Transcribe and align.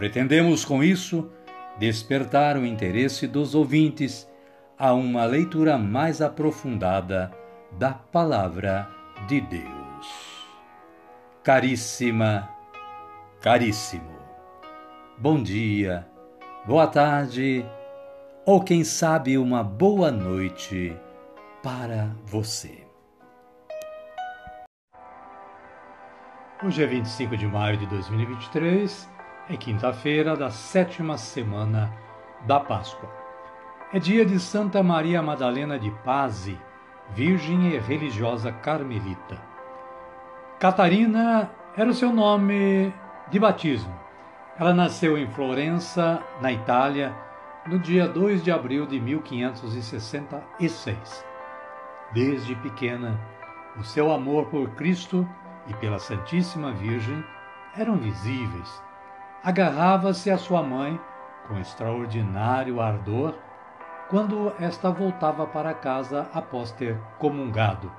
Pretendemos, 0.00 0.64
com 0.64 0.82
isso, 0.82 1.30
despertar 1.78 2.56
o 2.56 2.64
interesse 2.64 3.26
dos 3.26 3.54
ouvintes 3.54 4.26
a 4.78 4.94
uma 4.94 5.26
leitura 5.26 5.76
mais 5.76 6.22
aprofundada 6.22 7.30
da 7.72 7.92
Palavra 7.92 8.88
de 9.28 9.42
Deus. 9.42 10.46
Caríssima, 11.44 12.48
caríssimo, 13.42 14.16
bom 15.18 15.42
dia, 15.42 16.08
boa 16.66 16.86
tarde 16.86 17.62
ou 18.46 18.64
quem 18.64 18.82
sabe 18.84 19.36
uma 19.36 19.62
boa 19.62 20.10
noite 20.10 20.96
para 21.62 22.08
você. 22.24 22.86
Hoje 26.64 26.82
é 26.82 26.86
25 26.86 27.36
de 27.36 27.46
maio 27.46 27.76
de 27.76 27.84
2023 27.84 29.19
é 29.52 29.56
quinta-feira 29.56 30.36
da 30.36 30.48
sétima 30.48 31.18
semana 31.18 31.92
da 32.46 32.60
Páscoa. 32.60 33.10
É 33.92 33.98
dia 33.98 34.24
de 34.24 34.38
Santa 34.38 34.80
Maria 34.80 35.20
Madalena 35.20 35.76
de 35.76 35.90
Pazzi, 36.04 36.56
virgem 37.08 37.70
e 37.70 37.78
religiosa 37.78 38.52
carmelita. 38.52 39.36
Catarina 40.60 41.50
era 41.76 41.90
o 41.90 41.94
seu 41.94 42.12
nome 42.12 42.94
de 43.28 43.40
batismo. 43.40 43.92
Ela 44.56 44.72
nasceu 44.72 45.18
em 45.18 45.26
Florença, 45.26 46.22
na 46.40 46.52
Itália, 46.52 47.12
no 47.66 47.76
dia 47.76 48.06
2 48.06 48.44
de 48.44 48.52
abril 48.52 48.86
de 48.86 49.00
1566. 49.00 51.26
Desde 52.12 52.54
pequena, 52.54 53.18
o 53.76 53.82
seu 53.82 54.12
amor 54.12 54.46
por 54.46 54.70
Cristo 54.76 55.28
e 55.66 55.74
pela 55.74 55.98
Santíssima 55.98 56.70
Virgem 56.70 57.24
eram 57.76 57.96
visíveis 57.96 58.88
agarrava-se 59.42 60.30
à 60.30 60.36
sua 60.36 60.62
mãe 60.62 61.00
com 61.48 61.58
extraordinário 61.58 62.80
ardor 62.80 63.34
quando 64.08 64.52
esta 64.58 64.90
voltava 64.90 65.46
para 65.46 65.72
casa 65.72 66.28
após 66.34 66.72
ter 66.72 66.98
comungado. 67.18 67.90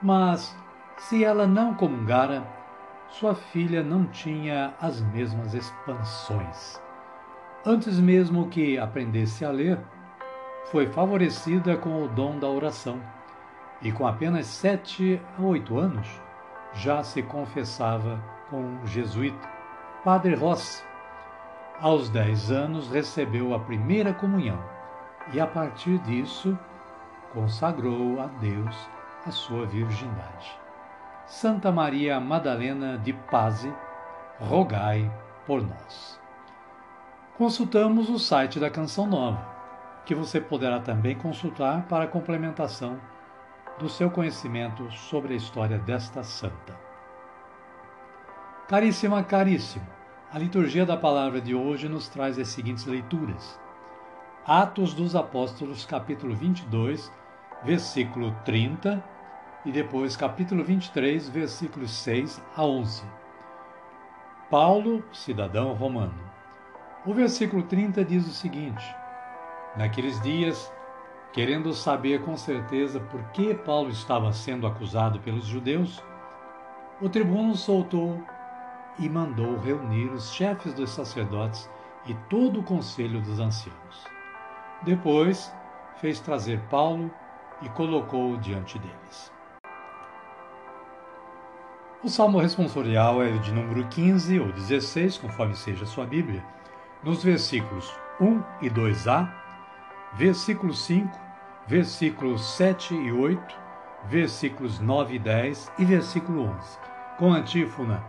Mas, 0.00 0.56
se 0.96 1.24
ela 1.24 1.46
não 1.46 1.74
comungara, 1.74 2.42
sua 3.08 3.34
filha 3.34 3.82
não 3.82 4.06
tinha 4.06 4.72
as 4.80 5.00
mesmas 5.00 5.52
expansões. 5.52 6.80
Antes 7.66 7.98
mesmo 7.98 8.48
que 8.48 8.78
aprendesse 8.78 9.44
a 9.44 9.50
ler, 9.50 9.78
foi 10.70 10.86
favorecida 10.86 11.76
com 11.76 12.04
o 12.04 12.08
dom 12.08 12.38
da 12.38 12.46
oração 12.46 13.00
e, 13.82 13.90
com 13.90 14.06
apenas 14.06 14.46
sete 14.46 15.20
a 15.36 15.42
oito 15.42 15.78
anos, 15.78 16.08
já 16.72 17.02
se 17.02 17.22
confessava 17.22 18.22
com 18.48 18.60
um 18.60 18.86
jesuíta 18.86 19.59
Padre 20.04 20.34
Rossi. 20.34 20.82
Aos 21.78 22.08
dez 22.08 22.50
anos 22.50 22.90
recebeu 22.90 23.52
a 23.52 23.60
primeira 23.60 24.14
comunhão 24.14 24.58
e, 25.30 25.38
a 25.38 25.46
partir 25.46 25.98
disso, 25.98 26.58
consagrou 27.34 28.18
a 28.18 28.26
Deus 28.26 28.74
a 29.26 29.30
sua 29.30 29.66
virgindade. 29.66 30.58
Santa 31.26 31.70
Maria 31.70 32.18
Madalena 32.18 32.96
de 32.96 33.12
Pazzi, 33.12 33.70
rogai 34.40 35.12
por 35.46 35.60
nós. 35.60 36.18
Consultamos 37.36 38.08
o 38.08 38.18
site 38.18 38.58
da 38.58 38.70
Canção 38.70 39.06
Nova, 39.06 39.46
que 40.06 40.14
você 40.14 40.40
poderá 40.40 40.80
também 40.80 41.14
consultar 41.14 41.82
para 41.88 42.06
complementação 42.06 42.98
do 43.78 43.86
seu 43.86 44.10
conhecimento 44.10 44.90
sobre 44.92 45.34
a 45.34 45.36
história 45.36 45.78
desta 45.78 46.22
santa. 46.22 46.89
Caríssima, 48.70 49.24
caríssimo, 49.24 49.84
a 50.32 50.38
liturgia 50.38 50.86
da 50.86 50.96
palavra 50.96 51.40
de 51.40 51.56
hoje 51.56 51.88
nos 51.88 52.08
traz 52.08 52.38
as 52.38 52.46
seguintes 52.46 52.86
leituras. 52.86 53.58
Atos 54.46 54.94
dos 54.94 55.16
Apóstolos, 55.16 55.84
capítulo 55.84 56.36
22, 56.36 57.10
versículo 57.64 58.32
30, 58.44 59.02
e 59.64 59.72
depois 59.72 60.16
capítulo 60.16 60.62
23, 60.62 61.28
versículos 61.30 61.90
6 61.90 62.40
a 62.56 62.64
11. 62.64 63.02
Paulo, 64.48 65.02
cidadão 65.12 65.72
romano. 65.72 66.30
O 67.04 67.12
versículo 67.12 67.64
30 67.64 68.04
diz 68.04 68.24
o 68.24 68.32
seguinte: 68.32 68.84
Naqueles 69.76 70.20
dias, 70.22 70.72
querendo 71.32 71.74
saber 71.74 72.22
com 72.22 72.36
certeza 72.36 73.00
por 73.00 73.20
que 73.32 73.52
Paulo 73.52 73.90
estava 73.90 74.32
sendo 74.32 74.64
acusado 74.64 75.18
pelos 75.18 75.46
judeus, 75.46 76.00
o 77.00 77.08
tribuno 77.08 77.56
soltou 77.56 78.22
e 79.00 79.08
mandou 79.08 79.58
reunir 79.58 80.12
os 80.12 80.32
chefes 80.32 80.74
dos 80.74 80.90
sacerdotes 80.90 81.68
e 82.06 82.14
todo 82.28 82.60
o 82.60 82.62
conselho 82.62 83.20
dos 83.20 83.40
anciãos. 83.40 84.06
Depois 84.82 85.52
fez 86.00 86.20
trazer 86.20 86.60
Paulo 86.70 87.10
e 87.62 87.68
colocou-o 87.70 88.38
diante 88.38 88.78
deles. 88.78 89.32
O 92.02 92.08
salmo 92.08 92.38
responsorial 92.38 93.22
é 93.22 93.30
de 93.38 93.52
número 93.52 93.86
15 93.88 94.40
ou 94.40 94.52
16, 94.52 95.18
conforme 95.18 95.54
seja 95.54 95.84
a 95.84 95.86
sua 95.86 96.06
Bíblia, 96.06 96.42
nos 97.02 97.22
versículos 97.22 97.94
1 98.20 98.42
e 98.62 98.70
2a, 98.70 99.30
versículo 100.14 100.72
5, 100.72 101.10
versículos 101.66 102.42
7 102.56 102.94
e 102.94 103.12
8, 103.12 103.54
versículos 104.06 104.80
9 104.80 105.14
e 105.14 105.18
10 105.18 105.72
e 105.78 105.84
versículo 105.84 106.44
11, 106.44 106.78
com 107.18 107.32
antífona 107.32 108.02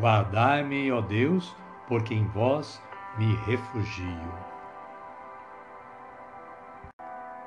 Guardai-me, 0.00 0.92
ó 0.92 1.00
Deus, 1.00 1.56
porque 1.88 2.14
em 2.14 2.24
vós 2.28 2.80
me 3.18 3.34
refugio. 3.46 4.32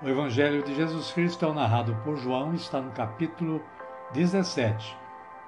O 0.02 0.10
Evangelho 0.10 0.62
de 0.62 0.76
Jesus 0.76 1.14
Cristo 1.14 1.46
é 1.46 1.54
narrado 1.54 1.96
por 2.04 2.18
João 2.18 2.54
está 2.54 2.82
no 2.82 2.92
capítulo 2.92 3.64
17, 4.12 4.98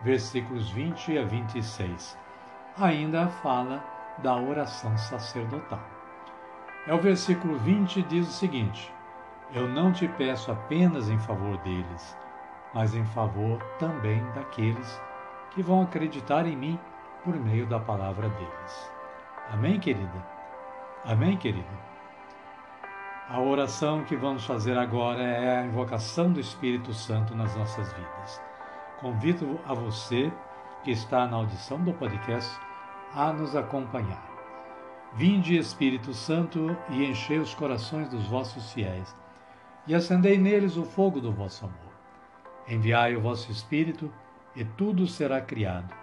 versículos 0.02 0.70
20 0.70 1.18
a 1.18 1.26
26. 1.26 2.18
Ainda 2.80 3.28
fala 3.28 3.84
da 4.20 4.38
oração 4.38 4.98
sacerdotal. 4.98 5.82
É 6.88 6.94
o 6.94 7.02
versículo 7.02 7.58
20 7.60 8.02
diz 8.04 8.30
o 8.30 8.32
seguinte: 8.32 8.94
Eu 9.54 9.68
não 9.68 9.92
te 9.92 10.08
peço 10.08 10.54
apenas 10.54 11.10
em 11.10 11.20
favor 11.20 11.58
deles, 11.58 12.18
mas 12.74 12.96
em 12.96 13.04
favor 13.08 13.62
também 13.78 14.24
daqueles 14.34 15.02
que 15.52 15.62
vão 15.62 15.82
acreditar 15.82 16.48
em 16.48 16.56
mim 16.56 16.80
por 17.24 17.36
meio 17.36 17.66
da 17.66 17.80
palavra 17.80 18.28
deles. 18.30 18.92
Amém, 19.50 19.80
querida? 19.80 20.28
Amém, 21.06 21.38
querido? 21.38 21.66
A 23.30 23.40
oração 23.40 24.04
que 24.04 24.16
vamos 24.16 24.46
fazer 24.46 24.78
agora 24.78 25.24
é 25.24 25.60
a 25.60 25.66
invocação 25.66 26.32
do 26.32 26.40
Espírito 26.40 26.94
Santo 26.94 27.34
nas 27.34 27.56
nossas 27.56 27.92
vidas. 27.94 28.42
Convido 29.00 29.60
a 29.66 29.74
você 29.74 30.32
que 30.84 30.92
está 30.92 31.26
na 31.26 31.38
audição 31.38 31.82
do 31.82 31.94
podcast 31.94 32.60
a 33.14 33.32
nos 33.32 33.56
acompanhar. 33.56 34.30
Vinde, 35.14 35.58
Espírito 35.58 36.14
Santo, 36.14 36.76
e 36.90 37.06
enchei 37.06 37.40
os 37.40 37.54
corações 37.54 38.10
dos 38.10 38.28
vossos 38.28 38.74
fiéis, 38.74 39.16
e 39.88 39.94
acendei 39.94 40.38
neles 40.38 40.76
o 40.76 40.84
fogo 40.84 41.22
do 41.22 41.32
vosso 41.32 41.66
amor. 41.66 41.94
Enviai 42.68 43.16
o 43.16 43.22
vosso 43.22 43.52
Espírito, 43.52 44.12
e 44.56 44.66
tudo 44.66 45.08
será 45.08 45.40
criado 45.40 46.03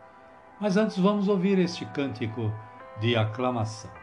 Mas 0.61 0.77
antes 0.77 0.99
vamos 0.99 1.27
ouvir 1.27 1.57
este 1.57 1.85
cântico 1.85 2.53
de 2.99 3.15
aclamação. 3.15 4.00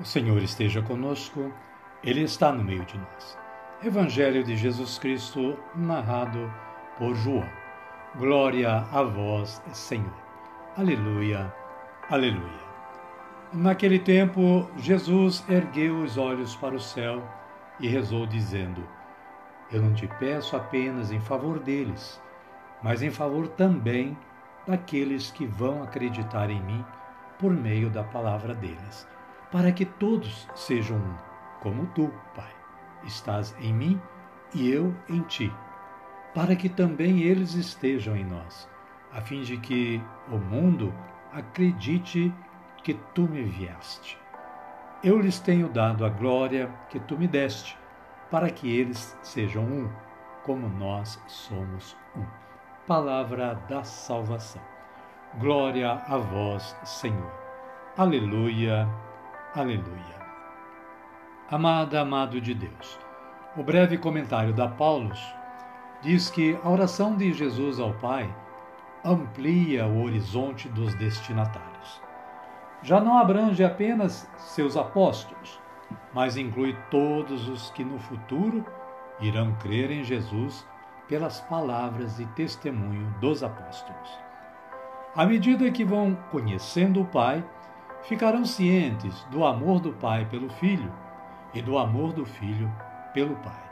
O 0.00 0.04
Senhor 0.04 0.42
esteja 0.42 0.80
conosco, 0.80 1.52
Ele 2.02 2.22
está 2.22 2.50
no 2.50 2.64
meio 2.64 2.86
de 2.86 2.96
nós. 2.96 3.38
Evangelho 3.84 4.42
de 4.42 4.56
Jesus 4.56 4.98
Cristo, 4.98 5.58
narrado 5.74 6.50
por 6.96 7.14
João. 7.14 7.46
Glória 8.16 8.78
a 8.90 9.02
vós, 9.02 9.62
Senhor. 9.74 10.14
Aleluia, 10.74 11.54
aleluia. 12.08 12.70
Naquele 13.52 13.98
tempo, 13.98 14.70
Jesus 14.78 15.44
ergueu 15.50 15.98
os 15.98 16.16
olhos 16.16 16.56
para 16.56 16.74
o 16.74 16.80
céu 16.80 17.22
e 17.78 17.86
rezou, 17.86 18.24
dizendo: 18.24 18.82
Eu 19.70 19.82
não 19.82 19.92
te 19.92 20.08
peço 20.18 20.56
apenas 20.56 21.12
em 21.12 21.20
favor 21.20 21.58
deles, 21.58 22.18
mas 22.82 23.02
em 23.02 23.10
favor 23.10 23.48
também 23.48 24.16
daqueles 24.66 25.30
que 25.30 25.44
vão 25.44 25.82
acreditar 25.82 26.48
em 26.48 26.62
mim 26.62 26.82
por 27.38 27.52
meio 27.52 27.90
da 27.90 28.02
palavra 28.02 28.54
deles 28.54 29.06
para 29.50 29.72
que 29.72 29.84
todos 29.84 30.48
sejam 30.54 30.96
um, 30.96 31.14
como 31.60 31.86
tu, 31.88 32.10
Pai, 32.34 32.52
estás 33.04 33.54
em 33.60 33.72
mim 33.72 34.00
e 34.54 34.70
eu 34.70 34.94
em 35.08 35.22
ti, 35.22 35.52
para 36.34 36.54
que 36.54 36.68
também 36.68 37.20
eles 37.20 37.54
estejam 37.54 38.16
em 38.16 38.24
nós, 38.24 38.68
a 39.12 39.20
fim 39.20 39.42
de 39.42 39.56
que 39.56 40.00
o 40.28 40.38
mundo 40.38 40.94
acredite 41.32 42.32
que 42.82 42.94
tu 43.14 43.22
me 43.22 43.42
enviaste. 43.42 44.18
Eu 45.02 45.18
lhes 45.18 45.40
tenho 45.40 45.68
dado 45.68 46.04
a 46.04 46.08
glória 46.08 46.70
que 46.88 47.00
tu 47.00 47.18
me 47.18 47.26
deste, 47.26 47.76
para 48.30 48.50
que 48.50 48.70
eles 48.70 49.16
sejam 49.22 49.64
um, 49.64 49.90
como 50.44 50.68
nós 50.68 51.20
somos 51.26 51.96
um. 52.16 52.24
Palavra 52.86 53.54
da 53.68 53.82
salvação. 53.82 54.62
Glória 55.38 55.92
a 55.92 56.16
vós, 56.16 56.76
Senhor. 56.84 57.32
Aleluia. 57.96 58.88
Aleluia. 59.52 60.20
Amada, 61.50 62.02
amado 62.02 62.40
de 62.40 62.54
Deus, 62.54 62.96
o 63.56 63.64
breve 63.64 63.98
comentário 63.98 64.54
da 64.54 64.68
Paulus 64.68 65.20
diz 66.00 66.30
que 66.30 66.56
a 66.62 66.68
oração 66.70 67.16
de 67.16 67.32
Jesus 67.32 67.80
ao 67.80 67.92
Pai 67.94 68.32
amplia 69.04 69.88
o 69.88 70.04
horizonte 70.04 70.68
dos 70.68 70.94
destinatários. 70.94 72.00
Já 72.80 73.00
não 73.00 73.18
abrange 73.18 73.64
apenas 73.64 74.30
seus 74.36 74.76
apóstolos, 74.76 75.60
mas 76.14 76.36
inclui 76.36 76.76
todos 76.88 77.48
os 77.48 77.70
que 77.72 77.82
no 77.82 77.98
futuro 77.98 78.64
irão 79.18 79.52
crer 79.56 79.90
em 79.90 80.04
Jesus 80.04 80.64
pelas 81.08 81.40
palavras 81.40 82.20
e 82.20 82.26
testemunho 82.26 83.12
dos 83.20 83.42
apóstolos. 83.42 84.16
À 85.16 85.26
medida 85.26 85.72
que 85.72 85.84
vão 85.84 86.16
conhecendo 86.30 87.00
o 87.00 87.06
Pai, 87.06 87.44
ficarão 88.02 88.44
cientes 88.44 89.24
do 89.30 89.44
amor 89.44 89.80
do 89.80 89.92
Pai 89.92 90.26
pelo 90.26 90.48
Filho 90.48 90.92
e 91.52 91.60
do 91.60 91.78
amor 91.78 92.12
do 92.12 92.24
Filho 92.24 92.70
pelo 93.12 93.36
Pai. 93.36 93.70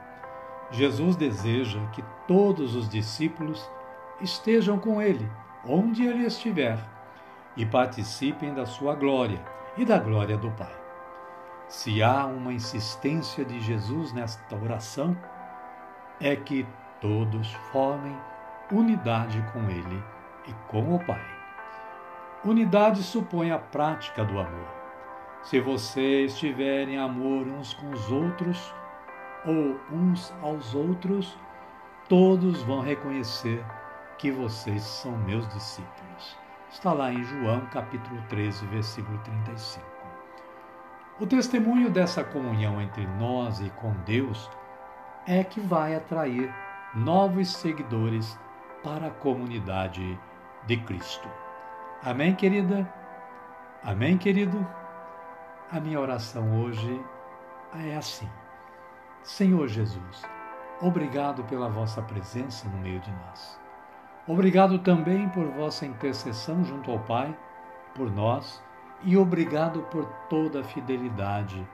Jesus 0.71 1.17
deseja 1.17 1.81
que 1.93 2.05
todos 2.27 2.75
os 2.75 2.89
discípulos 2.89 3.69
estejam 4.21 4.79
com 4.79 5.01
Ele, 5.01 5.29
onde 5.65 6.05
Ele 6.05 6.27
estiver, 6.27 6.79
e 7.57 7.65
participem 7.65 8.55
da 8.55 8.67
sua 8.67 8.95
glória 8.95 9.41
e 9.77 9.85
da 9.85 9.99
glória 9.99 10.37
do 10.37 10.51
Pai. 10.51 10.77
Se 11.69 12.03
há 12.03 12.27
uma 12.27 12.53
insistência 12.53 13.45
de 13.45 13.61
Jesus 13.61 14.13
nesta 14.13 14.57
oração, 14.57 15.17
é 16.21 16.35
que 16.35 16.67
todos 17.01 17.53
formem 17.73 18.17
unidade 18.71 19.43
com 19.53 19.61
Ele 19.71 20.03
e 20.47 20.53
com 20.69 20.95
o 20.95 21.05
Pai. 21.05 21.38
Unidade 22.45 23.03
supõe 23.03 23.51
a 23.51 23.59
prática 23.59 24.25
do 24.25 24.39
amor. 24.39 24.69
Se 25.43 25.61
vocês 25.61 26.39
tiverem 26.39 26.97
amor 26.97 27.49
uns 27.49 27.75
com 27.75 27.91
os 27.91 28.13
outros 28.13 28.73
ou 29.45 29.77
uns 29.91 30.33
aos 30.41 30.73
outros, 30.73 31.37
todos 32.09 32.63
vão 32.63 32.81
reconhecer 32.81 33.65
que 34.19 34.31
vocês 34.31 34.83
são 34.83 35.19
meus 35.19 35.49
discípulos. 35.49 36.39
Está 36.71 36.93
lá 36.93 37.13
em 37.13 37.25
João 37.25 37.67
capítulo 37.73 38.23
13, 38.29 38.67
versículo 38.67 39.19
35. 39.19 39.85
O 41.19 41.27
testemunho 41.27 41.91
dessa 41.91 42.23
comunhão 42.23 42.81
entre 42.81 43.05
nós 43.19 43.59
e 43.59 43.69
com 43.71 43.93
Deus 44.07 44.49
é 45.27 45.43
que 45.43 45.59
vai 45.59 45.97
atrair 45.97 46.55
novos 46.95 47.49
seguidores 47.49 48.39
para 48.85 49.09
a 49.09 49.11
comunidade 49.11 50.17
de 50.69 50.77
Cristo. 50.77 51.29
Amém, 52.03 52.35
querida? 52.35 52.89
Amém, 53.83 54.17
querido? 54.17 54.65
A 55.71 55.81
minha 55.81 56.01
oração 56.01 56.63
hoje 56.63 57.05
é 57.75 57.97
assim. 57.97 58.29
Senhor 59.23 59.67
Jesus, 59.67 60.23
obrigado 60.81 61.43
pela 61.45 61.69
vossa 61.69 62.01
presença 62.01 62.69
no 62.69 62.79
meio 62.79 63.01
de 63.01 63.11
nós. 63.11 63.61
Obrigado 64.29 64.79
também 64.79 65.29
por 65.31 65.47
vossa 65.49 65.87
intercessão 65.87 66.65
junto 66.65 66.91
ao 66.91 67.01
Pai, 67.01 67.37
por 67.95 68.11
nós, 68.11 68.63
e 69.03 69.17
obrigado 69.17 69.83
por 69.91 70.05
toda 70.31 70.61
a 70.61 70.65
fidelidade 70.65 71.67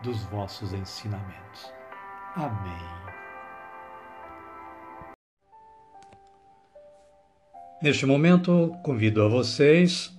dos 0.00 0.24
vossos 0.26 0.72
ensinamentos. 0.72 1.72
Amém. 2.36 3.21
Neste 7.82 8.06
momento, 8.06 8.72
convido 8.84 9.24
a 9.24 9.28
vocês 9.28 10.16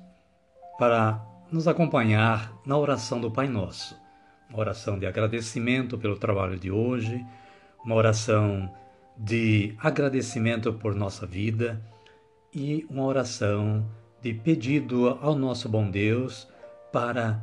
para 0.78 1.26
nos 1.50 1.66
acompanhar 1.66 2.54
na 2.66 2.78
oração 2.78 3.22
do 3.22 3.32
Pai 3.32 3.48
Nosso. 3.48 3.98
Uma 4.50 4.60
oração 4.60 5.00
de 5.00 5.06
agradecimento 5.06 5.98
pelo 5.98 6.18
trabalho 6.18 6.60
de 6.60 6.70
hoje, 6.70 7.26
uma 7.86 7.96
oração 7.96 8.70
de 9.18 9.76
agradecimento 9.80 10.74
por 10.74 10.94
nossa 10.94 11.26
vida 11.26 11.82
e 12.54 12.86
uma 12.90 13.06
oração 13.06 13.90
de 14.22 14.34
pedido 14.34 15.18
ao 15.22 15.34
nosso 15.34 15.70
bom 15.70 15.90
Deus 15.90 16.46
para 16.92 17.42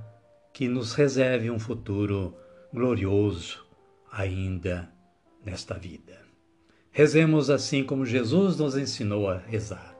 que 0.52 0.68
nos 0.68 0.92
reserve 0.92 1.50
um 1.50 1.58
futuro 1.58 2.36
glorioso 2.70 3.64
ainda 4.12 4.86
nesta 5.42 5.78
vida. 5.78 6.20
Rezemos 6.90 7.48
assim 7.48 7.82
como 7.82 8.04
Jesus 8.04 8.58
nos 8.58 8.76
ensinou 8.76 9.26
a 9.26 9.38
rezar. 9.38 9.99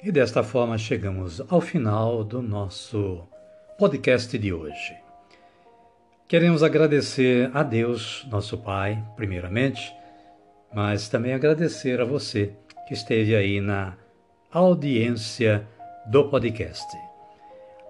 E 0.00 0.12
desta 0.12 0.44
forma 0.44 0.78
chegamos 0.78 1.42
ao 1.48 1.60
final 1.60 2.22
do 2.22 2.40
nosso 2.40 3.26
podcast 3.76 4.38
de 4.38 4.52
hoje. 4.52 4.94
Queremos 6.28 6.62
agradecer 6.62 7.50
a 7.52 7.64
Deus, 7.64 8.24
nosso 8.30 8.56
Pai, 8.58 9.04
primeiramente, 9.16 9.92
mas 10.72 11.08
também 11.08 11.34
agradecer 11.34 12.00
a 12.00 12.04
você 12.04 12.52
que 12.86 12.94
esteve 12.94 13.34
aí 13.34 13.60
na 13.60 13.96
audiência 14.52 15.66
do 16.06 16.28
podcast. 16.28 16.86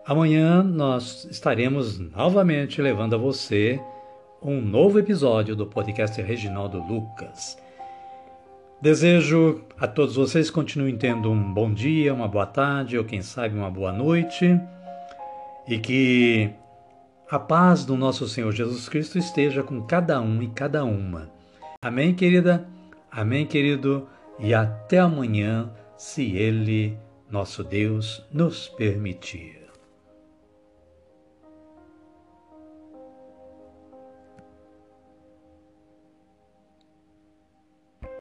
Amanhã 0.07 0.63
nós 0.63 1.27
estaremos 1.31 1.99
novamente 1.99 2.81
levando 2.81 3.17
a 3.17 3.19
você 3.19 3.79
um 4.43 4.63
novo 4.63 4.99
episódio 4.99 5.55
do 5.55 5.67
podcast 5.67 6.23
Reginaldo 6.23 6.79
Lucas. 6.79 7.59
Desejo 8.81 9.65
a 9.77 9.89
todos 9.89 10.15
vocês 10.15 10.51
continuem 10.51 10.97
tendo 10.97 11.33
um 11.33 11.53
bom 11.53 11.75
dia, 11.75 12.15
uma 12.15 12.29
boa 12.29 12.47
tarde 12.47 12.97
ou 12.97 13.05
quem 13.05 13.21
sabe 13.21 13.57
uma 13.57 13.69
boa 13.69 13.93
noite 13.93 14.57
e 15.67 15.81
que 15.81 16.49
a 17.29 17.41
paz 17.41 17.85
do 17.85 17.97
nosso 17.97 18.29
Senhor 18.29 18.53
Jesus 18.53 18.89
Cristo 18.89 19.19
esteja 19.19 19.65
com 19.65 19.83
cada 19.83 20.21
um 20.21 20.41
e 20.41 20.49
cada 20.51 20.85
uma. 20.85 21.29
Amém, 21.83 22.15
querida? 22.15 22.69
Amém, 23.11 23.47
querido? 23.47 24.09
E 24.39 24.55
até 24.55 25.01
amanhã, 25.01 25.73
se 25.97 26.37
Ele, 26.37 26.97
nosso 27.29 27.65
Deus, 27.65 28.25
nos 28.33 28.69
permitir. 28.69 29.68